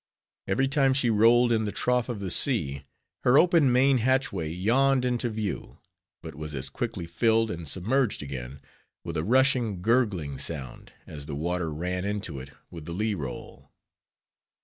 Every 0.47 0.67
time 0.67 0.95
she 0.95 1.11
rolled 1.11 1.51
in 1.51 1.65
the 1.65 1.71
trough 1.71 2.09
of 2.09 2.21
the 2.21 2.31
sea, 2.31 2.85
her 3.19 3.37
open 3.37 3.71
main 3.71 3.99
hatchway 3.99 4.49
yawned 4.49 5.05
into 5.05 5.29
view; 5.29 5.77
but 6.23 6.33
was 6.33 6.55
as 6.55 6.71
quickly 6.71 7.05
filled, 7.05 7.51
and 7.51 7.67
submerged 7.67 8.23
again, 8.23 8.61
with 9.03 9.15
a 9.15 9.23
rushing, 9.23 9.79
gurgling 9.83 10.39
sound, 10.39 10.91
as 11.05 11.27
the 11.27 11.35
water 11.35 11.71
ran 11.71 12.03
into 12.03 12.39
it 12.39 12.49
with 12.71 12.85
the 12.85 12.93
lee 12.93 13.13
roll. 13.13 13.69